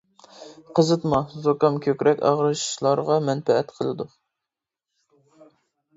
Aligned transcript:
قىزىتما، 0.77 1.19
زۇكام 1.43 1.77
كۆكرەك 1.87 2.25
ئاغرىشلارغا 2.29 3.21
مەنپەئەت 3.29 3.73
قىلىدۇ. 3.77 4.11